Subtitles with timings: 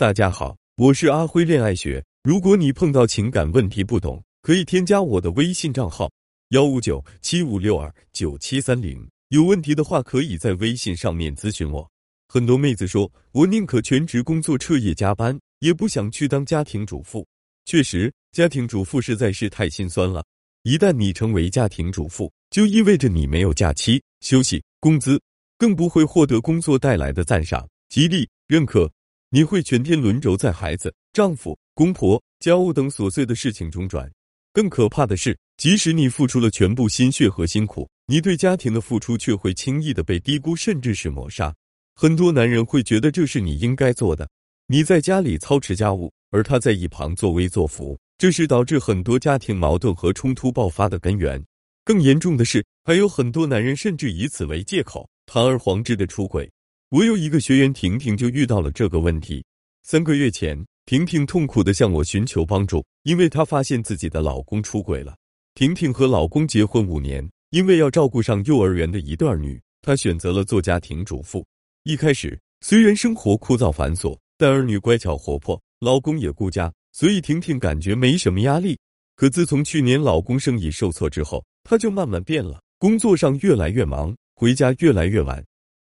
[0.00, 2.02] 大家好，我是阿辉恋爱学。
[2.22, 6.10] 如果你碰到情感问题不懂，可以添加我的微信账号
[6.52, 9.06] 幺五九七五六二九七三零。
[9.28, 11.86] 有问题的话，可以在微信上面咨询我。
[12.28, 17.26] 很多妹子说，我宁可全职工作，彻夜加班，也不想去当家庭主妇。
[17.66, 20.24] 确实，家庭主妇实在是太心酸了。
[20.62, 25.20] 一旦你成为家庭主妇，就意味着你没有假期、休息、工资，
[25.58, 28.90] 更不会获得工作带来的赞赏、激励、认可。
[29.32, 34.10] 你会全天轮轴在孩子、丈夫、公婆、家务等琐碎的事情中转。
[34.52, 41.54] 更可怕的是，即使你付出了全部心血和辛苦，你对家庭的付出却会轻易的被低估，甚至是抹杀。
[41.94, 44.28] 很多男人会觉得这是你应该做的，
[44.66, 51.40] 你在家里操持家务，而他在一旁作威作福，这是导致很多家庭矛盾和冲突爆发的根源。
[51.84, 56.50] 更严重的是，还有很多男人甚至以此为借口，堂而皇之的出轨。
[56.90, 59.44] 我有一个学员婷婷就遇到了这个问题。
[59.84, 65.16] 三个月前，婷婷痛苦的向我寻求帮助，因为她发现自己的老公出轨了。
[65.54, 71.46] 婷婷和老公结婚五年，因为要照顾上幼儿园的一对儿女，她选择了做家庭主妇。
[71.84, 78.76] 一开始，虽然生活枯燥繁琐，但儿女乖巧活泼，老公也顾家，所以婷婷感觉没什么压力。
[79.14, 85.40] 可自从去年老公生意受挫之后，她就慢慢变了，工作上越来越忙，回家越来越晚。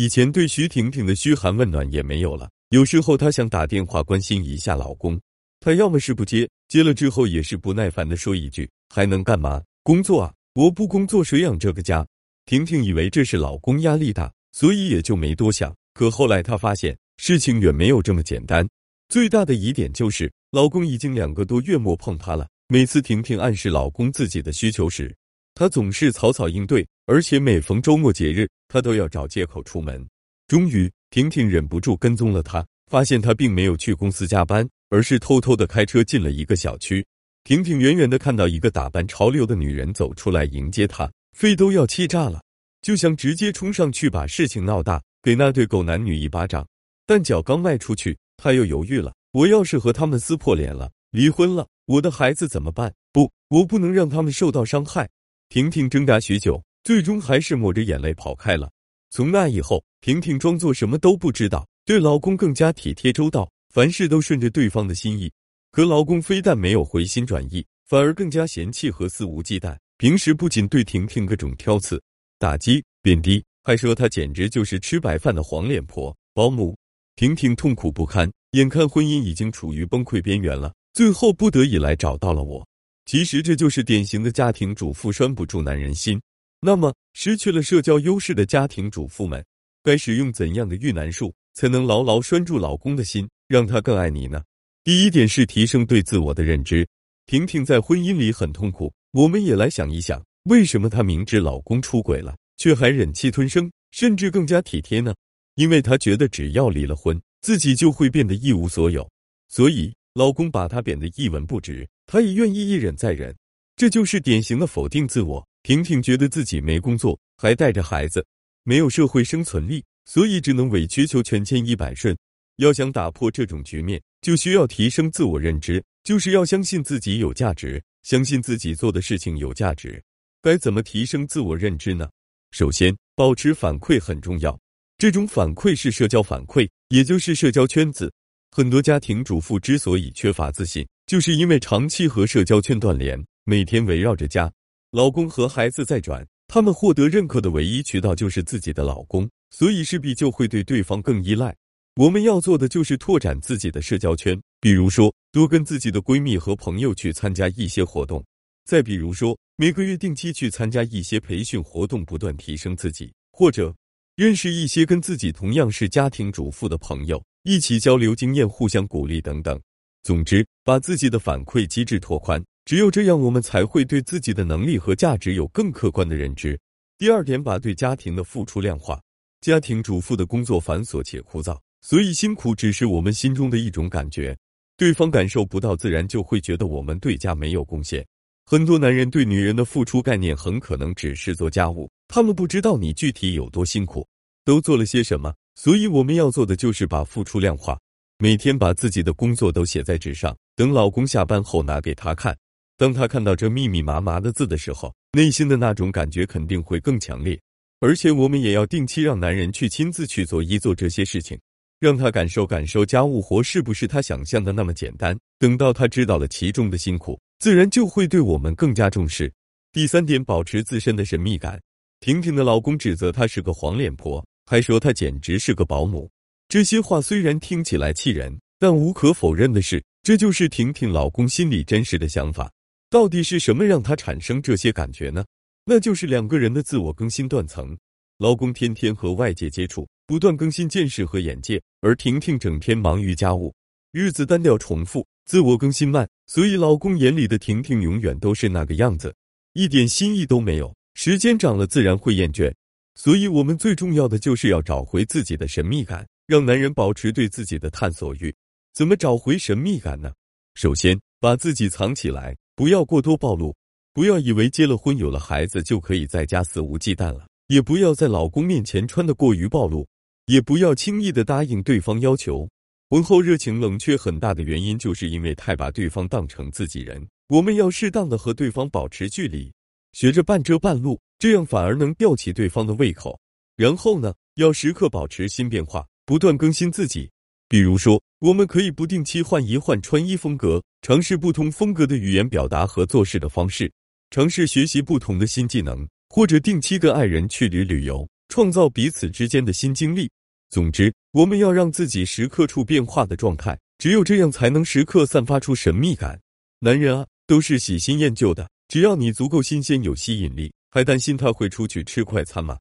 [0.00, 5.20] 以前对徐婷婷的嘘寒问暖也没有了，有时候她想打电话关心一下老公，
[5.60, 9.62] 他要么是不接，接了之后也是不耐烦的说一句：“还能干嘛？
[9.82, 10.32] 工作啊！
[10.54, 12.06] 我不工作谁养这个家？”
[12.48, 15.70] 婷婷以为这是老公压力大，所以也就没多想。
[15.92, 18.66] 可后来她发现事情远没有这么简单，
[19.10, 22.48] 最大的疑点就是老公已经两个多月没碰她了。
[22.68, 25.14] 每次婷婷暗示老公自己的需求时，
[25.54, 30.06] 他总是草草应对，而且每逢周末节日，他都要找借口出门。
[30.46, 37.04] 终于，婷婷忍不住跟踪了他，发现他并没有去公司加班，而是偷偷的开车进了一个小区。
[37.42, 42.40] 婷婷远远的看到一个打扮潮流的女人走出来迎接他，肺都要气炸了，
[42.80, 46.64] 就想直接冲上去把事情闹大，给那对狗男女一巴掌。
[47.06, 52.94] 但脚刚迈出去，他又犹豫了：我要是和他们撕破脸了，离婚了，我的孩子怎么办？
[53.12, 55.08] 不，我不能让他们受到伤害。
[55.48, 58.70] 婷婷挣扎许久，最终还是抹着眼泪跑开了。
[59.10, 65.30] 从那以后，婷婷装作什么都不知道，对老公更加体贴周到，凡事都顺着对方的心意。
[65.72, 69.76] 可老公非但没有回心转意，反而更加嫌弃和肆无忌惮。
[69.98, 72.00] 平时不仅对婷婷各种挑刺、
[72.38, 76.76] 打击、贬低，还说她简直就是吃白饭的黄脸婆、保姆。
[77.16, 82.66] 婷婷痛苦不堪，眼看婚姻已经处于崩溃边缘了，最后不得已来找到了我。
[83.04, 86.20] 其实这就是典型的家庭主妇拴不住男人心。
[86.62, 89.42] 那么，失去了社交优势的家庭主妇们，
[89.82, 94.42] 该使用怎样的遇难术才能牢牢拴住老公的心，让他更爱你呢？
[94.84, 96.86] 第一点是提升对自我的认知。
[97.24, 105.14] 婷婷在婚姻里很痛苦，我们也来想一想，为什么她明知老公出轨了，却还忍气吞声，甚至更加体贴呢？
[105.54, 109.08] 因为她觉得只要离了婚，自己就会变得一无所有，
[109.48, 111.88] 所以老公把她贬得一文不值。
[112.06, 113.34] 她也愿意一忍再忍，
[113.76, 115.46] 这就是典型的否定自我。
[115.62, 118.24] 婷婷觉得自己没工作，还带着孩子，
[118.64, 122.16] 没有社会生存力，所以只能委曲求全，千依百顺。
[122.56, 130.02] 要想打破这种局面，就需要提升自我认知，就是要相信自己有价值，相信自己做的事情有价值。
[130.42, 132.08] 该怎么提升自我认知呢？
[132.52, 134.58] 首先，保持反馈很重要。
[134.98, 138.12] 这种反馈是社交反馈，也就是社交圈子。
[138.50, 140.86] 很多家庭主妇之所以缺乏自信。
[141.06, 144.52] 就是因为长期和社交圈断联，每天围绕着家、
[144.92, 151.56] 老公和孩子在转，他们获得认可的唯一渠道就是自己的老公，所以势必就会对对方更依赖。
[151.94, 158.24] 我们要做的就是拓展自己的社交圈，比如说多跟自己的闺蜜和朋友去参加一些活动，
[158.64, 163.72] 再比如说每个月定期去参加一些培训活动，不断提升自己，或者
[164.16, 169.60] 认识一些跟自己同样是家庭主妇的朋友，一起交流经验，互相鼓励等等。
[170.02, 176.56] 总之，把自己的反馈机制拓宽，只有这样，我们才会对自己的能力和价值有更客观的认知。
[176.98, 179.02] 第二点，把对家庭的付出量化。
[179.40, 184.38] 家庭主妇的工作繁琐且枯燥，所以辛苦只是我们心中的一种感觉，
[184.76, 188.06] 对方感受不到，自然就会觉得我们对家没有贡献。
[188.46, 194.06] 很多男人对女人的付出概念很可能只是做家务，他们不知道你具体有多辛苦，
[194.44, 195.34] 都做了些什么。
[195.56, 197.76] 所以我们要做的就是把付出量化。
[198.18, 202.32] 每天把自己的工作都写在纸上，等老公下班后拿给他看。
[202.80, 207.38] 当他看到这密密麻麻的字的时候，内心的那种感觉肯定会更强烈。
[207.78, 211.38] 而且我们也要定期让男人去亲自去做一做这些事情。
[211.78, 215.14] 让他感受感受家务活是不是他想象的那么简单。
[215.38, 219.30] 等到他知道了其中的辛苦，自然就会对我们更加重视。
[219.72, 221.60] 第三点，保持自身的神秘感。
[222.00, 226.10] 婷婷的老公指责她是个黄脸婆，还说她简直是个保姆。
[226.48, 232.50] 这些话虽然听起来气人，但无可否认的是，这就是婷婷老公心里真实的想法。
[232.90, 235.24] 到底是什么让他产生这些感觉呢？
[235.64, 237.78] 那就是两个人的自我更新断层。
[238.18, 243.54] 老公天天和外界接触，不断更新见识和眼界，而婷婷整天忙于家务，
[243.92, 249.14] 日子单调重复，自我更新慢，所以老公眼里的婷婷永远都是那个样子，
[249.52, 250.74] 一点新意都没有。
[250.94, 252.52] 时间长了，自然会厌倦。
[252.96, 258.34] 所以，我们最重要的就是要找回自己的神秘感，让男人保持对自己的探索欲。
[258.74, 260.12] 怎么找回神秘感呢？
[260.54, 262.36] 首先，把自己藏起来。
[262.54, 263.54] 不要过多暴露，
[263.92, 269.86] 不要以为结了婚有了孩子就可以在家肆无忌惮了，也不要在老公面前穿得过于暴露，
[270.26, 272.48] 也不要轻易的答应对方要求。
[272.88, 277.06] 婚后热情冷却很大的原因就是因为太把对方当成自己人。
[277.28, 279.52] 我们要适当的和对方保持距离，
[279.92, 283.18] 学着半遮半露，这样反而能吊起对方的胃口。
[283.56, 287.08] 然后呢，要时刻保持新变化，不断更新自己。
[287.50, 293.72] 比如说，我们可以不定期换一换穿衣风格，尝试不同风格的语言表达和做事的方式，
[294.10, 300.08] 尝试学习不同的新技能，或者定期跟爱人去旅旅游，创造彼此之间的新经历。
[300.48, 306.20] 总之，我们要让自己时刻处变化的状态，只有这样才能时刻散发出神秘感。
[306.60, 312.56] 男人啊，都是喜新厌旧的，只要你足够新鲜有吸引力，还担心他会出去吃快餐吗？